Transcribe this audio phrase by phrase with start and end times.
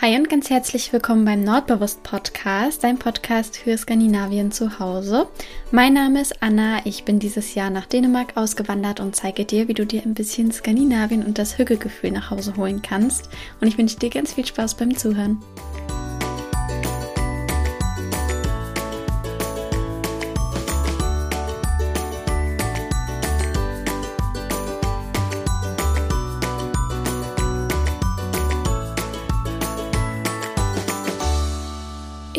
[0.00, 5.26] Hi und ganz herzlich willkommen beim Nordbewusst Podcast, dein Podcast für Skandinavien zu Hause.
[5.72, 9.74] Mein Name ist Anna, ich bin dieses Jahr nach Dänemark ausgewandert und zeige dir, wie
[9.74, 13.28] du dir ein bisschen Skandinavien und das Hügelgefühl nach Hause holen kannst.
[13.60, 15.42] Und ich wünsche dir ganz viel Spaß beim Zuhören.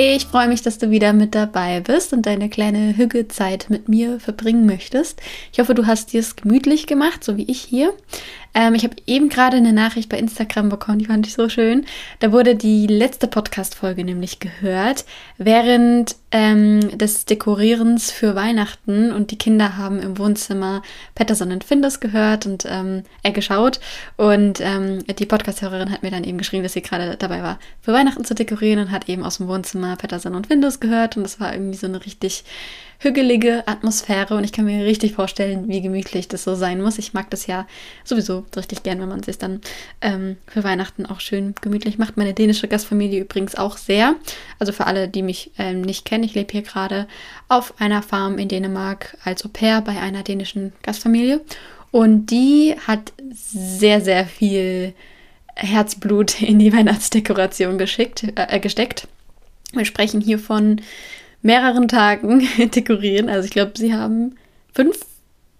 [0.01, 4.21] Ich freue mich, dass du wieder mit dabei bist und deine kleine Hügge-Zeit mit mir
[4.21, 5.21] verbringen möchtest.
[5.51, 7.93] Ich hoffe, du hast dir es gemütlich gemacht, so wie ich hier.
[8.53, 11.85] Ähm, ich habe eben gerade eine Nachricht bei Instagram bekommen, die fand ich so schön.
[12.19, 15.03] Da wurde die letzte Podcast-Folge nämlich gehört,
[15.37, 20.81] während ähm, des Dekorierens für Weihnachten und die Kinder haben im Wohnzimmer
[21.13, 23.79] Patterson und Findus gehört und ähm, äh, geschaut.
[24.15, 27.93] Und ähm, die Podcast-Hörerin hat mir dann eben geschrieben, dass sie gerade dabei war, für
[27.93, 31.17] Weihnachten zu dekorieren und hat eben aus dem Wohnzimmer Patterson und Findus gehört.
[31.17, 32.43] Und das war irgendwie so eine richtig
[32.99, 36.97] hügelige Atmosphäre und ich kann mir richtig vorstellen, wie gemütlich das so sein muss.
[36.97, 37.65] Ich mag das ja
[38.03, 39.61] sowieso richtig gern, wenn man sich dann
[40.01, 42.17] ähm, für Weihnachten auch schön gemütlich macht.
[42.17, 44.15] Meine dänische Gastfamilie übrigens auch sehr.
[44.59, 47.07] Also für alle, die mich ähm, nicht kennen, ich lebe hier gerade
[47.47, 51.39] auf einer Farm in Dänemark als Au pair bei einer dänischen Gastfamilie
[51.91, 54.93] und die hat sehr, sehr viel
[55.55, 59.07] Herzblut in die Weihnachtsdekoration geschickt, äh, gesteckt.
[59.73, 60.81] Wir sprechen hier von
[61.41, 63.29] mehreren Tagen dekorieren.
[63.29, 64.35] Also ich glaube, sie haben
[64.73, 65.05] fünf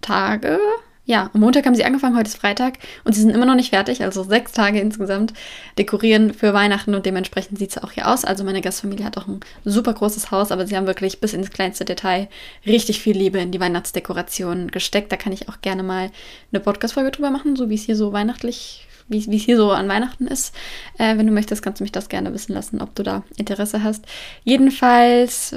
[0.00, 0.58] Tage.
[1.06, 3.70] Ja, am Montag haben sie angefangen, heute ist Freitag und sie sind immer noch nicht
[3.70, 5.32] fertig, also sechs Tage insgesamt
[5.76, 8.24] dekorieren für Weihnachten und dementsprechend sieht es auch hier aus.
[8.24, 11.50] Also meine Gastfamilie hat auch ein super großes Haus, aber sie haben wirklich bis ins
[11.50, 12.28] kleinste Detail
[12.64, 15.10] richtig viel Liebe in die Weihnachtsdekoration gesteckt.
[15.10, 16.12] Da kann ich auch gerne mal
[16.52, 19.88] eine Podcast-Folge drüber machen, so wie es hier so weihnachtlich wie es hier so an
[19.88, 20.54] Weihnachten ist.
[20.98, 23.82] Äh, wenn du möchtest, kannst du mich das gerne wissen lassen, ob du da Interesse
[23.82, 24.04] hast.
[24.44, 25.54] Jedenfalls,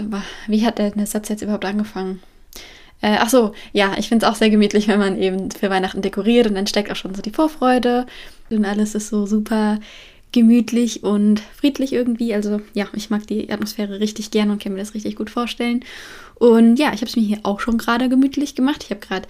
[0.48, 2.22] wie hat der, Satz jetzt überhaupt angefangen?
[3.02, 6.02] Äh, ach so, ja, ich finde es auch sehr gemütlich, wenn man eben für Weihnachten
[6.02, 8.05] dekoriert und dann steckt auch schon so die Vorfreude
[8.50, 9.80] und alles ist so super
[10.32, 12.33] gemütlich und friedlich irgendwie.
[12.33, 15.86] Also ja, ich mag die Atmosphäre richtig gern und kann mir das richtig gut vorstellen.
[16.36, 18.83] Und ja, ich habe es mir hier auch schon gerade gemütlich gemacht.
[18.83, 19.27] Ich habe gerade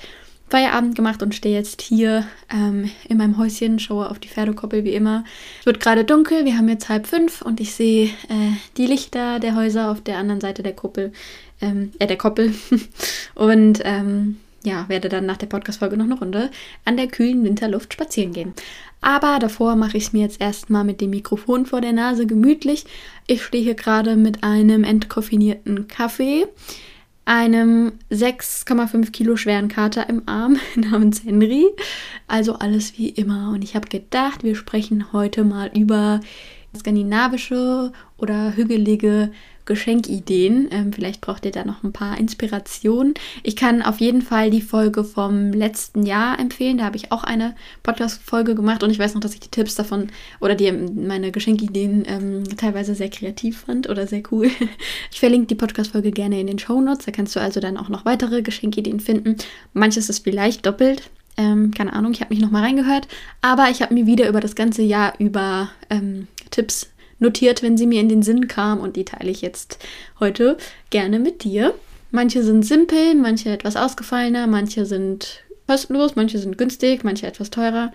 [0.53, 4.93] Feierabend gemacht und stehe jetzt hier ähm, in meinem Häuschen, schaue auf die Pferdekoppel wie
[4.93, 5.23] immer.
[5.59, 9.39] Es wird gerade dunkel, wir haben jetzt halb fünf und ich sehe äh, die Lichter
[9.39, 11.11] der Häuser auf der anderen Seite der Kuppel,
[11.59, 12.53] ähm, äh, der Koppel.
[13.33, 16.51] und ähm, ja, werde dann nach der Podcast-Folge noch eine Runde
[16.85, 18.53] an der kühlen Winterluft spazieren gehen.
[19.01, 22.85] Aber davor mache ich es mir jetzt erstmal mit dem Mikrofon vor der Nase gemütlich.
[23.25, 26.45] Ich stehe hier gerade mit einem entkoffinierten Kaffee
[27.25, 31.65] einem 6,5 Kilo schweren Kater im Arm namens Henry.
[32.27, 33.51] Also alles wie immer.
[33.51, 36.19] Und ich habe gedacht, wir sprechen heute mal über
[36.75, 39.31] skandinavische oder hügelige
[39.65, 40.69] Geschenkideen.
[40.71, 43.13] Ähm, vielleicht braucht ihr da noch ein paar Inspirationen.
[43.43, 46.77] Ich kann auf jeden Fall die Folge vom letzten Jahr empfehlen.
[46.77, 49.75] Da habe ich auch eine Podcast-Folge gemacht und ich weiß noch, dass ich die Tipps
[49.75, 50.07] davon
[50.39, 54.49] oder die meine Geschenkideen ähm, teilweise sehr kreativ fand oder sehr cool.
[55.11, 57.05] Ich verlinke die Podcast-Folge gerne in den Show Notes.
[57.05, 59.37] Da kannst du also dann auch noch weitere Geschenkideen finden.
[59.73, 61.09] Manches ist vielleicht doppelt.
[61.37, 63.07] Ähm, keine Ahnung, ich habe mich noch mal reingehört,
[63.41, 67.87] aber ich habe mir wieder über das ganze Jahr über ähm, Tipps notiert, wenn sie
[67.87, 69.79] mir in den Sinn kam und die teile ich jetzt
[70.19, 70.57] heute
[70.89, 71.73] gerne mit dir.
[72.11, 77.91] Manche sind simpel, manche etwas ausgefallener, manche sind kostenlos, manche sind günstig, manche etwas teurer.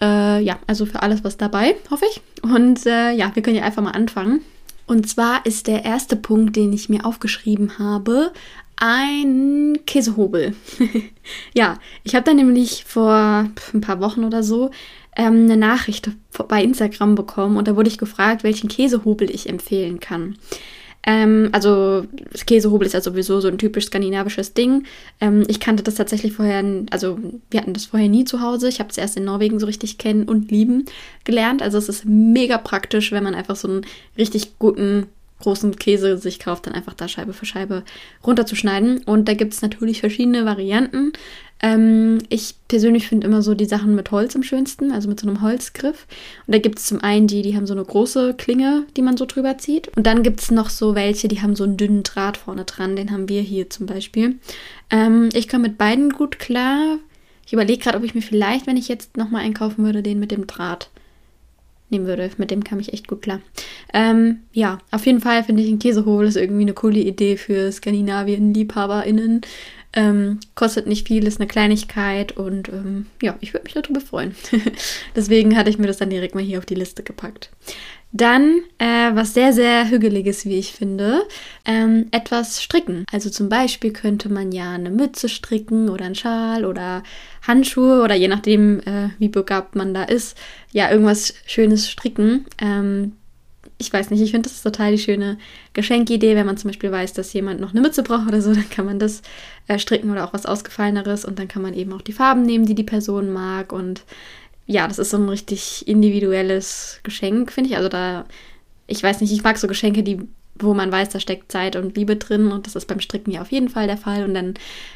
[0.00, 2.20] Äh, ja, also für alles was dabei, hoffe ich.
[2.42, 4.42] Und äh, ja, wir können ja einfach mal anfangen.
[4.86, 8.32] Und zwar ist der erste Punkt, den ich mir aufgeschrieben habe,
[8.80, 10.54] ein Käsehobel.
[11.54, 13.12] ja, ich habe da nämlich vor
[13.74, 14.70] ein paar Wochen oder so
[15.16, 16.10] ähm, eine Nachricht
[16.48, 20.36] bei Instagram bekommen und da wurde ich gefragt, welchen Käsehobel ich empfehlen kann.
[21.04, 22.04] Ähm, also
[22.46, 24.84] Käsehobel ist ja sowieso so ein typisch skandinavisches Ding.
[25.20, 27.18] Ähm, ich kannte das tatsächlich vorher, also
[27.50, 28.68] wir hatten das vorher nie zu Hause.
[28.68, 30.84] Ich habe es erst in Norwegen so richtig kennen und lieben
[31.24, 31.62] gelernt.
[31.62, 33.86] Also es ist mega praktisch, wenn man einfach so einen
[34.16, 35.06] richtig guten
[35.40, 37.84] großen Käse sich kauft, dann einfach da Scheibe für Scheibe
[38.26, 39.04] runterzuschneiden.
[39.04, 41.12] Und da gibt es natürlich verschiedene Varianten.
[41.60, 45.28] Ähm, ich persönlich finde immer so die Sachen mit Holz am schönsten, also mit so
[45.28, 46.06] einem Holzgriff.
[46.46, 49.16] Und da gibt es zum einen die, die haben so eine große Klinge, die man
[49.16, 49.88] so drüber zieht.
[49.96, 52.96] Und dann gibt es noch so welche, die haben so einen dünnen Draht vorne dran.
[52.96, 54.36] Den haben wir hier zum Beispiel.
[54.90, 56.98] Ähm, ich komme mit beiden gut klar.
[57.46, 60.30] Ich überlege gerade, ob ich mir vielleicht, wenn ich jetzt nochmal einkaufen würde, den mit
[60.30, 60.90] dem Draht
[61.90, 62.30] nehmen würde.
[62.38, 63.40] Mit dem kam ich echt gut klar.
[63.92, 67.70] Ähm, ja, auf jeden Fall finde ich ein Käsehobel ist irgendwie eine coole Idee für
[67.72, 69.42] Skandinavien-LiebhaberInnen.
[69.98, 74.36] Ähm, kostet nicht viel, ist eine Kleinigkeit und ähm, ja, ich würde mich darüber freuen.
[75.16, 77.50] Deswegen hatte ich mir das dann direkt mal hier auf die Liste gepackt.
[78.12, 81.22] Dann, äh, was sehr, sehr hügeliges, wie ich finde,
[81.64, 83.04] ähm, etwas stricken.
[83.10, 87.02] Also zum Beispiel könnte man ja eine Mütze stricken oder einen Schal oder
[87.42, 90.38] Handschuhe oder je nachdem, äh, wie begabt man da ist,
[90.70, 92.46] ja, irgendwas Schönes stricken.
[92.62, 93.14] Ähm,
[93.78, 95.38] ich weiß nicht, ich finde das ist total die schöne
[95.72, 98.68] Geschenkidee, wenn man zum Beispiel weiß, dass jemand noch eine Mütze braucht oder so, dann
[98.70, 99.22] kann man das
[99.68, 102.66] äh, stricken oder auch was Ausgefalleneres und dann kann man eben auch die Farben nehmen,
[102.66, 104.02] die die Person mag und
[104.66, 107.76] ja, das ist so ein richtig individuelles Geschenk, finde ich.
[107.76, 108.26] Also da,
[108.86, 110.20] ich weiß nicht, ich mag so Geschenke, die,
[110.56, 113.40] wo man weiß, da steckt Zeit und Liebe drin und das ist beim Stricken ja
[113.40, 114.54] auf jeden Fall der Fall und dann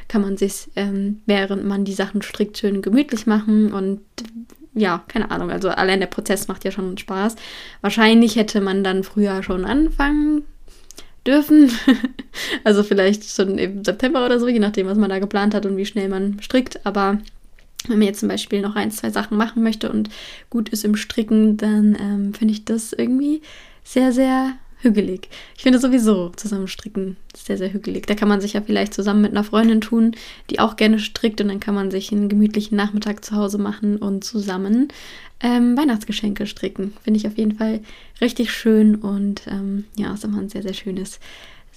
[0.09, 4.01] kann man sich, ähm, während man die Sachen strickt, schön gemütlich machen und
[4.75, 7.37] ja, keine Ahnung, also allein der Prozess macht ja schon Spaß.
[7.81, 10.45] Wahrscheinlich hätte man dann früher schon anfangen
[11.27, 11.71] dürfen.
[12.65, 15.77] also vielleicht schon im September oder so, je nachdem, was man da geplant hat und
[15.77, 16.85] wie schnell man strickt.
[16.87, 17.19] Aber
[17.87, 20.09] wenn man jetzt zum Beispiel noch ein, zwei Sachen machen möchte und
[20.51, 23.43] gut ist im Stricken, dann ähm, finde ich das irgendwie
[23.85, 25.29] sehr, sehr hügelig.
[25.57, 28.07] Ich finde sowieso zusammenstricken sehr, sehr hügelig.
[28.07, 30.13] Da kann man sich ja vielleicht zusammen mit einer Freundin tun,
[30.51, 33.97] die auch gerne strickt und dann kann man sich einen gemütlichen Nachmittag zu Hause machen
[33.97, 34.89] und zusammen
[35.41, 36.93] ähm, Weihnachtsgeschenke stricken.
[37.03, 37.81] Finde ich auf jeden Fall
[38.21, 41.21] richtig schön und ähm, ja, ist immer ein sehr, sehr schönes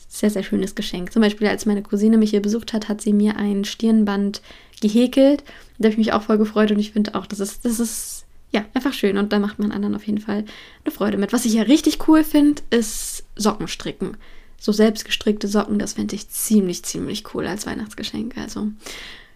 [0.08, 1.12] sehr, sehr schönes Geschenk.
[1.12, 4.42] Zum Beispiel, als meine Cousine mich hier besucht hat, hat sie mir ein Stirnband
[4.82, 5.44] gehäkelt.
[5.78, 8.25] Da habe ich mich auch voll gefreut und ich finde auch, das ist, das ist
[8.56, 10.46] ja einfach schön und da macht man anderen auf jeden Fall
[10.84, 11.34] eine Freude mit.
[11.34, 14.18] Was ich ja richtig cool finde, ist Sockenstricken.
[14.60, 18.38] So selbstgestrickte Socken, das finde ich ziemlich, ziemlich cool als Weihnachtsgeschenk.
[18.38, 18.72] Also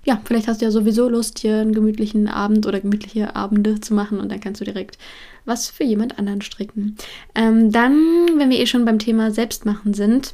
[0.06, 3.94] ja, vielleicht hast du ja sowieso Lust, hier einen gemütlichen Abend oder gemütliche Abende zu
[3.94, 4.98] machen und dann kannst du direkt
[5.46, 6.96] was für jemand anderen stricken.
[7.36, 7.94] Ähm, dann,
[8.38, 10.34] wenn wir eh schon beim Thema Selbstmachen sind,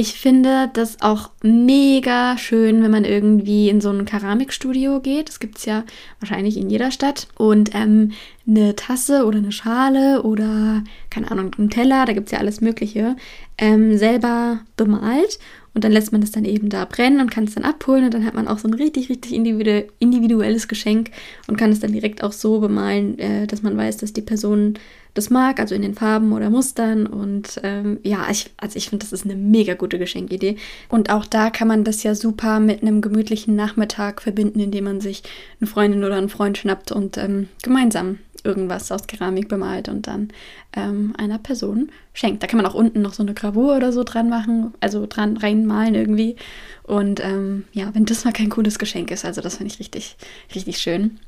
[0.00, 5.28] ich finde das auch mega schön, wenn man irgendwie in so ein Keramikstudio geht.
[5.28, 5.82] Das gibt es ja
[6.20, 7.26] wahrscheinlich in jeder Stadt.
[7.36, 8.12] Und ähm,
[8.46, 12.60] eine Tasse oder eine Schale oder, keine Ahnung, einen Teller, da gibt es ja alles
[12.60, 13.16] Mögliche,
[13.58, 15.40] ähm, selber bemalt.
[15.74, 18.04] Und dann lässt man das dann eben da brennen und kann es dann abholen.
[18.04, 21.10] Und dann hat man auch so ein richtig, richtig individu individuelles Geschenk
[21.48, 24.74] und kann es dann direkt auch so bemalen, äh, dass man weiß, dass die Person
[25.18, 27.06] das mag, also in den Farben oder Mustern.
[27.06, 30.56] Und ähm, ja, ich, also ich finde, das ist eine mega gute Geschenkidee.
[30.88, 35.00] Und auch da kann man das ja super mit einem gemütlichen Nachmittag verbinden, indem man
[35.00, 35.22] sich
[35.60, 40.28] eine Freundin oder einen Freund schnappt und ähm, gemeinsam irgendwas aus Keramik bemalt und dann
[40.72, 42.42] ähm, einer Person schenkt.
[42.42, 45.36] Da kann man auch unten noch so eine Gravur oder so dran machen, also dran
[45.36, 46.36] reinmalen irgendwie.
[46.84, 50.16] Und ähm, ja, wenn das mal kein cooles Geschenk ist, also das finde ich richtig,
[50.54, 51.18] richtig schön.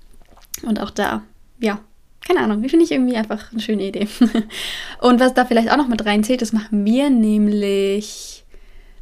[0.62, 1.22] Und auch da,
[1.58, 1.80] ja,
[2.26, 4.06] keine Ahnung, finde ich irgendwie einfach eine schöne Idee.
[5.00, 8.44] und was da vielleicht auch noch mit reinzählt, das machen wir nämlich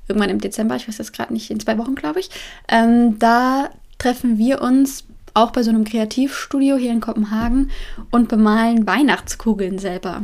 [0.09, 2.31] irgendwann im Dezember, ich weiß jetzt gerade nicht, in zwei Wochen, glaube ich.
[2.69, 5.05] Ähm, da treffen wir uns
[5.35, 7.71] auch bei so einem Kreativstudio hier in Kopenhagen
[8.11, 10.23] und bemalen Weihnachtskugeln selber.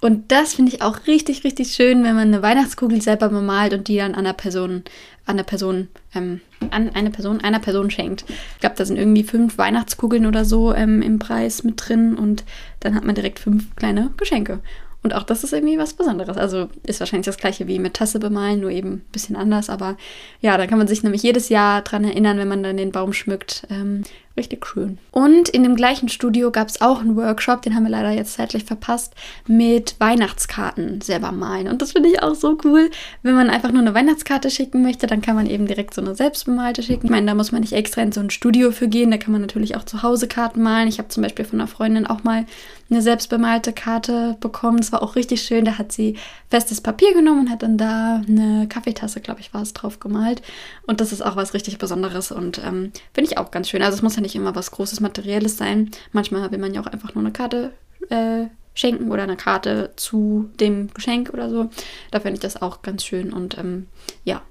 [0.00, 3.88] Und das finde ich auch richtig, richtig schön, wenn man eine Weihnachtskugel selber bemalt und
[3.88, 4.84] die dann an einer Person,
[5.26, 6.40] an einer Person, ähm,
[6.70, 8.24] an eine Person, einer Person schenkt.
[8.54, 12.44] Ich glaube, da sind irgendwie fünf Weihnachtskugeln oder so ähm, im Preis mit drin und
[12.80, 14.60] dann hat man direkt fünf kleine Geschenke.
[15.02, 16.36] Und auch das ist irgendwie was Besonderes.
[16.36, 19.70] Also ist wahrscheinlich das gleiche wie mit Tasse bemalen, nur eben ein bisschen anders.
[19.70, 19.96] Aber
[20.40, 23.12] ja, da kann man sich nämlich jedes Jahr dran erinnern, wenn man dann den Baum
[23.12, 24.02] schmückt, ähm,
[24.36, 24.98] Richtig schön.
[25.12, 28.34] Und in dem gleichen Studio gab es auch einen Workshop, den haben wir leider jetzt
[28.34, 29.14] zeitlich verpasst,
[29.46, 31.68] mit Weihnachtskarten selber malen.
[31.68, 32.90] Und das finde ich auch so cool.
[33.22, 36.14] Wenn man einfach nur eine Weihnachtskarte schicken möchte, dann kann man eben direkt so eine
[36.14, 37.06] selbstbemalte schicken.
[37.06, 39.32] Ich meine, da muss man nicht extra in so ein Studio für gehen, da kann
[39.32, 40.88] man natürlich auch zu Hause Karten malen.
[40.88, 42.44] Ich habe zum Beispiel von einer Freundin auch mal
[42.88, 44.78] eine selbstbemalte Karte bekommen.
[44.78, 45.64] Das war auch richtig schön.
[45.64, 46.16] Da hat sie
[46.50, 50.42] festes Papier genommen und hat dann da eine Kaffeetasse, glaube ich, war es drauf gemalt.
[50.86, 53.82] Und das ist auch was richtig Besonderes und ähm, finde ich auch ganz schön.
[53.82, 55.90] Also es muss ja nicht immer was Großes Materielles sein.
[56.12, 57.72] Manchmal will man ja auch einfach nur eine Karte
[58.08, 61.70] äh, schenken oder eine Karte zu dem Geschenk oder so.
[62.10, 63.32] Da finde ich das auch ganz schön.
[63.32, 63.86] Und ähm,
[64.24, 64.42] ja,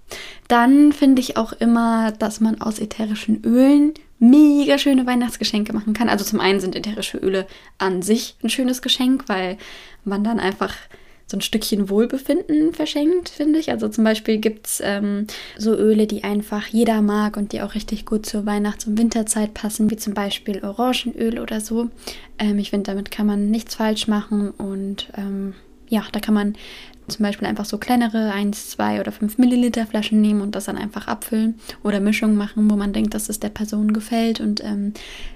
[0.47, 3.93] dann finde ich auch immer, dass man aus ätherischen Ölen
[4.29, 6.09] mega schöne Weihnachtsgeschenke machen kann.
[6.09, 9.57] Also zum einen sind ätherische Öle an sich ein schönes Geschenk, weil
[10.03, 10.75] man dann einfach
[11.27, 13.71] so ein Stückchen Wohlbefinden verschenkt, finde ich.
[13.71, 15.25] Also zum Beispiel gibt es ähm,
[15.57, 19.53] so Öle, die einfach jeder mag und die auch richtig gut zur Weihnachts- und Winterzeit
[19.53, 21.89] passen, wie zum Beispiel Orangenöl oder so.
[22.37, 25.55] Ähm, ich finde, damit kann man nichts falsch machen und ähm,
[25.87, 26.55] ja, da kann man
[27.07, 30.77] zum Beispiel einfach so kleinere 1, 2 oder 5 Milliliter Flaschen nehmen und das dann
[30.77, 34.93] einfach abfüllen oder Mischungen machen, wo man denkt, dass es der Person gefällt und ähm,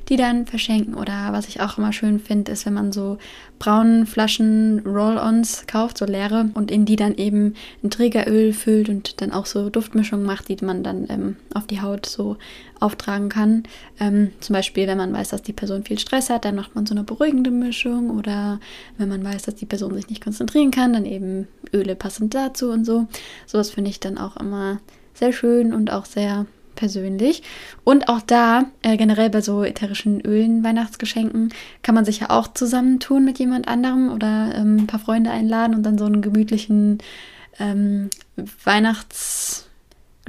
[0.09, 0.95] die dann verschenken.
[0.95, 3.17] Oder was ich auch immer schön finde, ist, wenn man so
[3.59, 9.21] braunen Flaschen Roll-Ons kauft, so leere, und in die dann eben ein Trägeröl füllt und
[9.21, 12.37] dann auch so Duftmischungen macht, die man dann ähm, auf die Haut so
[12.79, 13.63] auftragen kann.
[13.99, 16.85] Ähm, zum Beispiel, wenn man weiß, dass die Person viel Stress hat, dann macht man
[16.85, 18.09] so eine beruhigende Mischung.
[18.09, 18.59] Oder
[18.97, 22.69] wenn man weiß, dass die Person sich nicht konzentrieren kann, dann eben Öle passend dazu
[22.71, 23.07] und so.
[23.45, 24.79] Sowas finde ich dann auch immer
[25.13, 27.43] sehr schön und auch sehr persönlich.
[27.83, 32.47] Und auch da, äh, generell bei so ätherischen Ölen, Weihnachtsgeschenken, kann man sich ja auch
[32.53, 36.99] zusammentun mit jemand anderem oder ähm, ein paar Freunde einladen und dann so einen gemütlichen
[37.59, 38.09] ähm,
[38.63, 39.68] Weihnachts-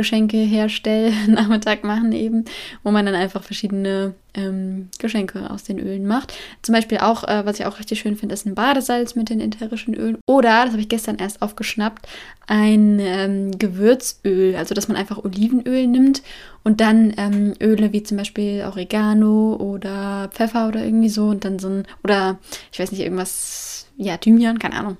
[0.01, 2.47] Geschenke herstellen, Nachmittag machen eben,
[2.83, 6.33] wo man dann einfach verschiedene ähm, Geschenke aus den Ölen macht.
[6.63, 9.43] Zum Beispiel auch, äh, was ich auch richtig schön finde, ist ein Badesalz mit den
[9.43, 10.17] ätherischen Ölen.
[10.25, 12.09] Oder, das habe ich gestern erst aufgeschnappt,
[12.47, 16.23] ein ähm, Gewürzöl, also dass man einfach Olivenöl nimmt
[16.65, 21.59] und dann ähm, Öle wie zum Beispiel Oregano oder Pfeffer oder irgendwie so und dann
[21.59, 22.39] so ein, oder
[22.73, 24.97] ich weiß nicht, irgendwas, ja, Thymian, keine Ahnung,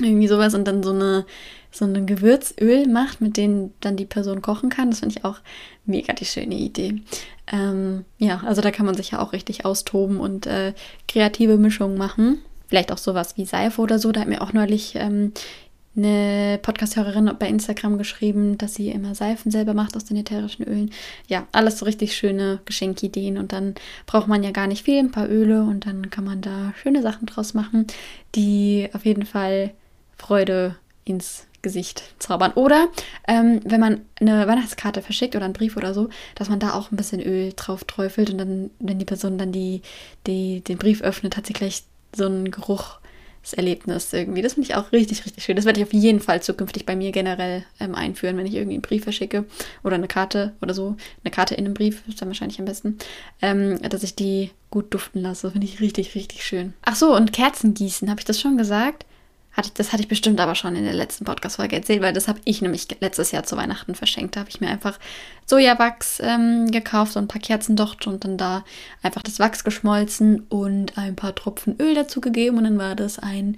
[0.00, 1.24] irgendwie sowas und dann so eine
[1.74, 4.90] so ein Gewürzöl macht, mit dem dann die Person kochen kann.
[4.90, 5.38] Das finde ich auch
[5.84, 7.02] mega die schöne Idee.
[7.50, 10.72] Ähm, ja, also da kann man sich ja auch richtig austoben und äh,
[11.08, 12.38] kreative Mischungen machen.
[12.68, 14.12] Vielleicht auch sowas wie Seife oder so.
[14.12, 15.32] Da hat mir auch neulich ähm,
[15.96, 20.90] eine Podcast-Hörerin bei Instagram geschrieben, dass sie immer Seifen selber macht aus den ätherischen Ölen.
[21.28, 23.74] Ja, alles so richtig schöne Geschenkideen und dann
[24.06, 27.02] braucht man ja gar nicht viel, ein paar Öle und dann kann man da schöne
[27.02, 27.86] Sachen draus machen,
[28.34, 29.72] die auf jeden Fall
[30.16, 32.52] Freude ins Gesicht zaubern.
[32.52, 32.88] Oder
[33.26, 36.92] ähm, wenn man eine Weihnachtskarte verschickt oder einen Brief oder so, dass man da auch
[36.92, 39.82] ein bisschen Öl drauf träufelt und dann, wenn die Person dann die,
[40.28, 41.82] die, den Brief öffnet, hat sie gleich
[42.14, 44.42] so einen Geruchserlebnis irgendwie.
[44.42, 45.56] Das finde ich auch richtig, richtig schön.
[45.56, 48.74] Das werde ich auf jeden Fall zukünftig bei mir generell ähm, einführen, wenn ich irgendwie
[48.74, 49.46] einen Brief verschicke
[49.82, 50.96] oder eine Karte oder so.
[51.24, 52.98] Eine Karte in einem Brief ist dann wahrscheinlich am besten,
[53.42, 55.50] ähm, dass ich die gut duften lasse.
[55.50, 56.74] Finde ich richtig, richtig schön.
[56.82, 59.06] Ach so, und Kerzen gießen, habe ich das schon gesagt?
[59.54, 62.26] Hatte ich, das hatte ich bestimmt aber schon in der letzten Podcast-Folge erzählt, weil das
[62.26, 64.34] habe ich nämlich letztes Jahr zu Weihnachten verschenkt.
[64.34, 64.98] Da habe ich mir einfach
[65.46, 68.64] Sojawachs ähm, gekauft und ein paar Kerzendocht und dann da
[69.02, 73.20] einfach das Wachs geschmolzen und ein paar Tropfen Öl dazu gegeben und dann war das
[73.20, 73.56] ein,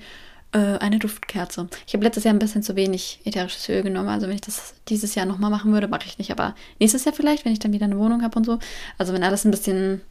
[0.53, 1.69] äh, eine Duftkerze.
[1.87, 4.09] Ich habe letztes Jahr ein bisschen zu wenig ätherisches Öl genommen.
[4.09, 6.31] Also wenn ich das dieses Jahr nochmal machen würde, mache ich nicht.
[6.31, 8.59] Aber nächstes Jahr vielleicht, wenn ich dann wieder eine Wohnung habe und so.
[8.99, 10.03] Also wenn alles ein bisschen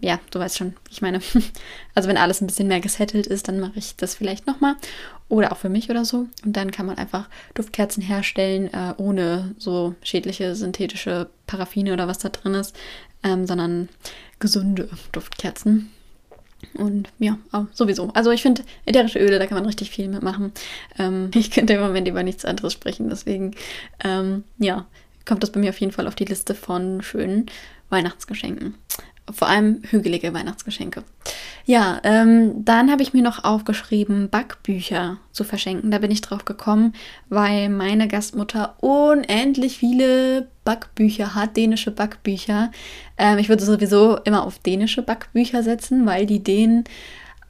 [0.00, 1.20] ja, du weißt schon, ich meine.
[1.94, 4.76] Also wenn alles ein bisschen mehr gesettelt ist, dann mache ich das vielleicht nochmal.
[5.28, 6.28] Oder auch für mich oder so.
[6.44, 12.18] Und dann kann man einfach Duftkerzen herstellen, äh, ohne so schädliche synthetische Paraffine oder was
[12.18, 12.74] da drin ist,
[13.22, 13.88] ähm, sondern
[14.38, 15.90] gesunde Duftkerzen.
[16.74, 17.38] Und ja,
[17.72, 18.10] sowieso.
[18.14, 20.52] Also ich finde, ätherische Öle, da kann man richtig viel mitmachen.
[20.98, 23.10] Ähm, ich könnte im Moment über nichts anderes sprechen.
[23.10, 23.54] Deswegen,
[24.04, 24.86] ähm, ja,
[25.26, 27.46] kommt das bei mir auf jeden Fall auf die Liste von schönen
[27.90, 28.74] Weihnachtsgeschenken
[29.30, 31.04] vor allem hügelige Weihnachtsgeschenke.
[31.64, 35.90] Ja, ähm, dann habe ich mir noch aufgeschrieben, Backbücher zu verschenken.
[35.90, 36.94] Da bin ich drauf gekommen,
[37.28, 42.70] weil meine Gastmutter unendlich viele Backbücher hat, dänische Backbücher.
[43.18, 46.84] Ähm, ich würde sowieso immer auf dänische Backbücher setzen, weil die denen,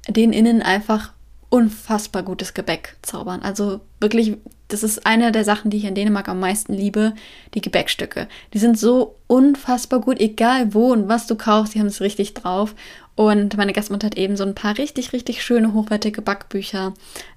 [0.09, 1.12] denen innen einfach
[1.49, 3.43] unfassbar gutes Gebäck zaubern.
[3.43, 4.37] Also wirklich,
[4.73, 7.15] das ist eine der Sachen, die ich in Dänemark am meisten liebe,
[7.55, 8.29] die Gebäckstücke.
[8.55, 12.35] Die sind so unfassbar gut, egal wo und was du kaufst, die haben es richtig
[12.35, 12.75] drauf.
[13.17, 16.95] Und meine Gastmutter hat eben so ein paar richtig, richtig schöne, hochwertige Backbücher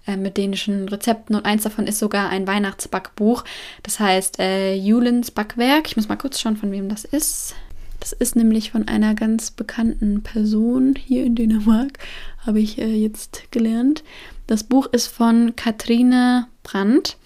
[0.08, 1.36] äh, mit dänischen Rezepten.
[1.36, 3.44] Und eins davon ist sogar ein Weihnachtsbackbuch.
[3.82, 5.88] Das heißt äh, Julens Backwerk.
[5.88, 7.56] Ich muss mal kurz schauen, von wem das ist.
[8.00, 12.00] Das ist nämlich von einer ganz bekannten Person hier in Dänemark,
[12.46, 14.04] habe ich äh, jetzt gelernt.
[14.46, 17.18] Das Buch ist von Katrine Brandt,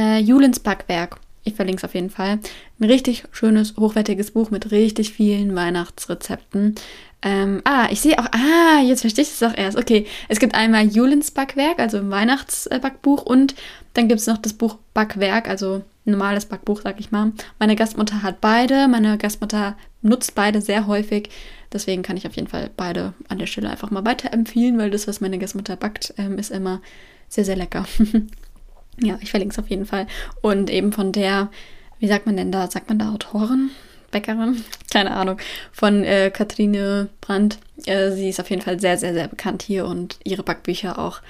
[0.00, 1.18] äh, Julens Backwerk.
[1.44, 2.38] Ich verlinke es auf jeden Fall.
[2.78, 6.74] Ein richtig schönes, hochwertiges Buch mit richtig vielen Weihnachtsrezepten.
[7.22, 9.76] Ähm, ah, ich sehe auch, ah, jetzt verstehe ich es auch erst.
[9.78, 13.54] Okay, es gibt einmal Julens Backwerk, also ein Weihnachtsbackbuch und
[13.94, 17.32] dann gibt es noch das Buch Backwerk, also ein normales Backbuch, sag ich mal.
[17.58, 18.88] Meine Gastmutter hat beide.
[18.88, 21.30] Meine Gastmutter nutzt beide sehr häufig.
[21.72, 25.06] Deswegen kann ich auf jeden Fall beide an der Stelle einfach mal weiterempfehlen, weil das,
[25.06, 26.80] was meine Gastmutter backt, ähm, ist immer
[27.28, 27.86] sehr, sehr lecker.
[28.98, 30.06] ja, ich verlinke es auf jeden Fall.
[30.40, 31.50] Und eben von der,
[31.98, 32.70] wie sagt man denn da?
[32.70, 33.70] Sagt man da Autorin?
[34.10, 34.64] Bäckerin?
[34.92, 35.38] Keine Ahnung.
[35.72, 37.58] Von äh, Katrine Brandt.
[37.86, 41.20] Äh, sie ist auf jeden Fall sehr, sehr, sehr bekannt hier und ihre Backbücher auch.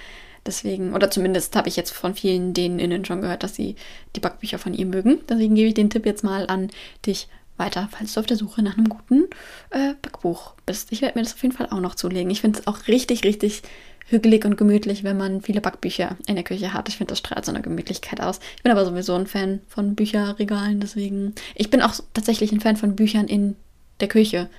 [0.47, 3.76] Deswegen, oder zumindest habe ich jetzt von vielen denen innen schon gehört, dass sie
[4.17, 5.21] die Backbücher von ihr mögen.
[5.29, 6.71] Deswegen gebe ich den Tipp jetzt mal an
[7.05, 7.29] dich
[7.61, 9.26] weiter, falls du auf der Suche nach einem guten
[9.71, 10.90] äh, Backbuch bist.
[10.90, 12.31] Ich werde mir das auf jeden Fall auch noch zulegen.
[12.31, 13.62] Ich finde es auch richtig, richtig
[14.09, 16.88] hügelig und gemütlich, wenn man viele Backbücher in der Küche hat.
[16.88, 18.40] Ich finde, das strahlt so eine Gemütlichkeit aus.
[18.57, 21.35] Ich bin aber sowieso ein Fan von Bücherregalen, deswegen.
[21.55, 23.55] Ich bin auch tatsächlich ein Fan von Büchern in
[24.00, 24.50] der Küche.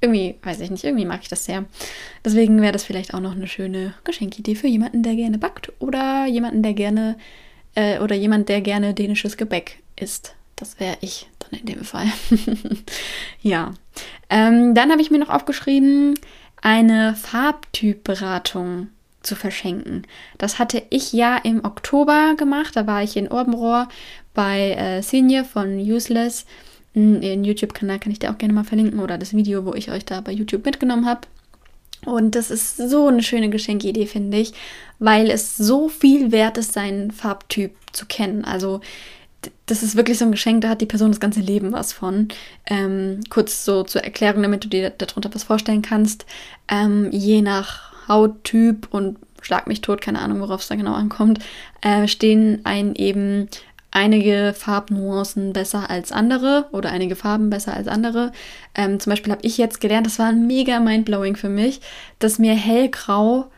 [0.00, 1.66] Irgendwie, weiß ich nicht, irgendwie mag ich das sehr.
[2.24, 6.26] Deswegen wäre das vielleicht auch noch eine schöne Geschenkidee für jemanden, der gerne backt oder
[6.26, 7.16] jemanden, der gerne
[7.74, 10.34] äh, oder jemand, der gerne dänisches Gebäck isst.
[10.56, 12.06] Das wäre ich dann in dem Fall.
[13.42, 13.74] ja.
[14.30, 16.14] Ähm, dann habe ich mir noch aufgeschrieben,
[16.62, 18.88] eine Farbtypberatung
[19.22, 20.06] zu verschenken.
[20.38, 22.76] Das hatte ich ja im Oktober gemacht.
[22.76, 23.88] Da war ich in Orbenrohr
[24.34, 26.46] bei äh, Senior von Useless.
[26.94, 30.04] Den YouTube-Kanal kann ich dir auch gerne mal verlinken oder das Video, wo ich euch
[30.04, 31.22] da bei YouTube mitgenommen habe.
[32.04, 34.52] Und das ist so eine schöne Geschenkidee, finde ich,
[34.98, 38.44] weil es so viel wert ist, seinen Farbtyp zu kennen.
[38.44, 38.80] Also
[39.66, 42.28] das ist wirklich so ein Geschenk, da hat die Person das ganze Leben was von.
[42.66, 46.26] Ähm, kurz so zur Erklärung, damit du dir darunter was vorstellen kannst.
[46.68, 51.38] Ähm, je nach Hauttyp und schlag mich tot, keine Ahnung, worauf es da genau ankommt,
[51.82, 53.48] äh, stehen einen eben
[53.90, 58.32] einige Farbnuancen besser als andere oder einige Farben besser als andere.
[58.74, 61.80] Ähm, zum Beispiel habe ich jetzt gelernt, das war mega mindblowing für mich,
[62.18, 63.50] dass mir hellgrau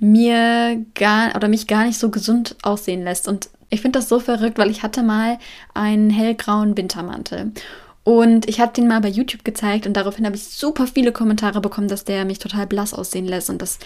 [0.00, 3.28] mir gar oder mich gar nicht so gesund aussehen lässt.
[3.28, 5.38] Und ich finde das so verrückt, weil ich hatte mal
[5.74, 7.52] einen hellgrauen Wintermantel.
[8.04, 11.62] Und ich habe den mal bei YouTube gezeigt und daraufhin habe ich super viele Kommentare
[11.62, 13.78] bekommen, dass der mich total blass aussehen lässt und dass,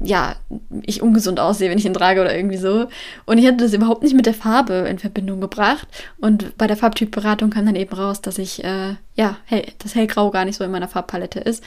[0.00, 0.36] ja,
[0.82, 2.86] ich ungesund aussehe, wenn ich ihn trage oder irgendwie so.
[3.24, 5.88] Und ich hatte das überhaupt nicht mit der Farbe in Verbindung gebracht.
[6.18, 10.30] Und bei der Farbtypberatung kam dann eben raus, dass ich, äh, ja, hell, das hellgrau
[10.30, 11.64] gar nicht so in meiner Farbpalette ist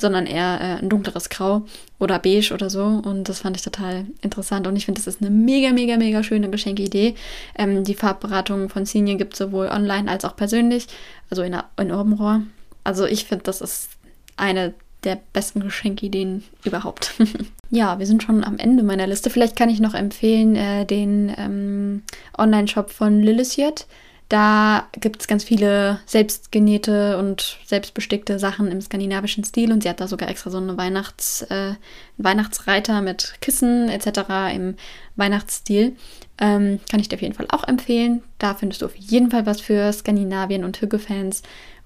[0.00, 1.62] sondern eher äh, ein dunkleres Grau
[1.98, 2.84] oder beige oder so.
[2.84, 4.66] Und das fand ich total interessant.
[4.66, 7.14] Und ich finde, das ist eine mega, mega, mega schöne Geschenkidee.
[7.56, 10.86] Ähm, die Farbberatung von Senior gibt es sowohl online als auch persönlich,
[11.30, 12.42] also in, in Obenrohr.
[12.84, 13.90] Also ich finde, das ist
[14.36, 17.14] eine der besten Geschenkideen überhaupt.
[17.70, 19.30] ja, wir sind schon am Ende meiner Liste.
[19.30, 22.02] Vielleicht kann ich noch empfehlen äh, den ähm,
[22.38, 23.86] Online-Shop von Lillisiet.
[24.32, 30.00] Da gibt es ganz viele selbstgenähte und selbstbestickte Sachen im skandinavischen Stil und sie hat
[30.00, 31.74] da sogar extra so eine Weihnachts, äh,
[32.16, 34.54] Weihnachtsreiter mit Kissen etc.
[34.54, 34.76] im
[35.16, 35.96] Weihnachtsstil.
[36.40, 38.22] Ähm, kann ich dir auf jeden Fall auch empfehlen.
[38.38, 41.42] Da findest du auf jeden Fall was für Skandinavien und Hügge-Fans.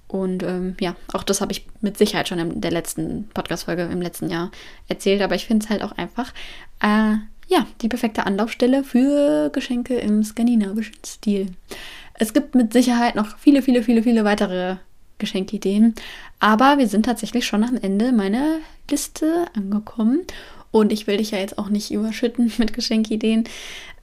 [0.06, 4.00] Und ähm, ja, auch das habe ich mit Sicherheit schon in der letzten Podcast-Folge im
[4.00, 4.52] letzten Jahr
[4.86, 5.20] erzählt.
[5.20, 6.32] Aber ich finde es halt auch einfach,
[6.80, 7.16] äh,
[7.48, 11.48] ja, die perfekte Anlaufstelle für Geschenke im skandinavischen Stil.
[12.18, 14.76] Es gibt mit Sicherheit noch viele, viele, viele, viele weitere
[15.18, 15.94] Geschenkideen.
[16.40, 18.58] Aber wir sind tatsächlich schon am Ende meiner
[18.90, 20.20] Liste angekommen.
[20.70, 23.44] Und ich will dich ja jetzt auch nicht überschütten mit Geschenkideen,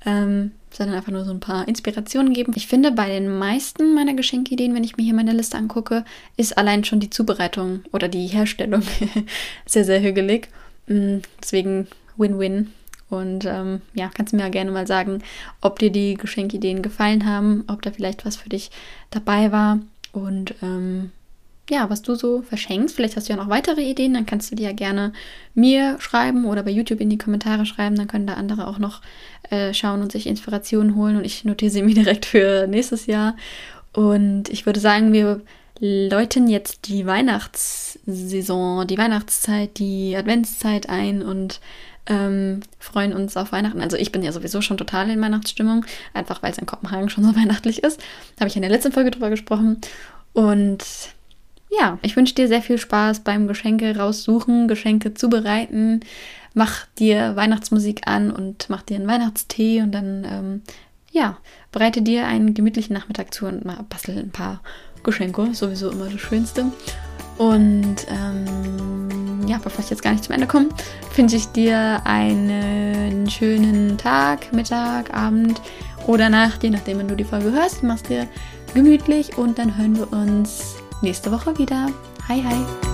[0.05, 2.53] ähm, sondern einfach nur so ein paar Inspirationen geben.
[2.55, 6.03] Ich finde, bei den meisten meiner Geschenkideen, wenn ich mir hier meine Liste angucke,
[6.35, 8.81] ist allein schon die Zubereitung oder die Herstellung
[9.67, 10.49] sehr, sehr hügelig.
[10.87, 12.71] Mm, deswegen Win-Win
[13.13, 15.21] und ähm, ja, kannst du mir ja gerne mal sagen,
[15.61, 18.71] ob dir die Geschenkideen gefallen haben, ob da vielleicht was für dich
[19.11, 19.79] dabei war
[20.11, 21.11] und ähm,
[21.69, 22.95] ja, was du so verschenkst.
[22.95, 25.13] Vielleicht hast du ja noch weitere Ideen, dann kannst du die ja gerne
[25.53, 27.95] mir schreiben oder bei YouTube in die Kommentare schreiben.
[27.95, 29.01] Dann können da andere auch noch
[29.49, 33.35] äh, schauen und sich Inspirationen holen und ich notiere sie mir direkt für nächstes Jahr.
[33.93, 35.41] Und ich würde sagen, wir
[35.79, 41.59] läuten jetzt die Weihnachtssaison, die Weihnachtszeit, die Adventszeit ein und
[42.05, 43.81] ähm, freuen uns auf Weihnachten.
[43.81, 47.23] Also ich bin ja sowieso schon total in Weihnachtsstimmung, einfach weil es in Kopenhagen schon
[47.23, 47.99] so weihnachtlich ist.
[48.35, 49.79] Da habe ich in der letzten Folge drüber gesprochen.
[50.33, 50.83] Und
[51.69, 56.01] ja, ich wünsche dir sehr viel Spaß beim Geschenke raussuchen, Geschenke zubereiten.
[56.53, 60.61] Mach dir Weihnachtsmusik an und mach dir einen Weihnachtstee und dann, ähm,
[61.11, 61.37] ja,
[61.71, 64.61] bereite dir einen gemütlichen Nachmittag zu und mal bastel ein paar
[65.03, 65.53] Geschenke.
[65.53, 66.65] Sowieso immer das Schönste.
[67.37, 70.69] Und ähm, ja, bevor ich jetzt gar nicht zum Ende komme,
[71.15, 75.61] wünsche ich dir einen schönen Tag, Mittag, Abend
[76.07, 77.83] oder Nacht, je nachdem, wenn du die Folge hörst.
[77.83, 78.27] Machst dir
[78.73, 81.87] gemütlich und dann hören wir uns nächste Woche wieder.
[82.27, 82.92] Hi, hi.